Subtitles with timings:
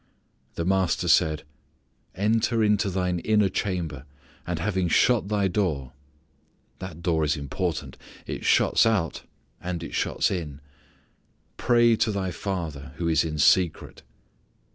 [0.55, 1.43] The Master said:
[2.15, 4.05] "Enter into thine inner chamber,
[4.47, 5.93] and having shut thy door":
[6.79, 7.97] that door is important.
[8.25, 9.21] It shuts out,
[9.61, 10.59] and it shuts in.
[11.55, 14.01] "Pray to thy Father who is in secret."